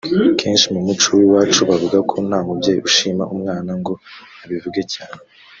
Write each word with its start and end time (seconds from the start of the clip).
kenshi 0.39 0.65
mu 0.73 0.79
muco 0.87 1.05
w’iwacu 1.17 1.59
bavuga 1.69 1.97
ko 2.09 2.15
nta 2.27 2.39
mubyeyi 2.47 2.81
ushima 2.89 3.23
umwana 3.33 3.71
ngo 3.79 3.93
abivuge 4.43 4.83
cyane 4.95 5.21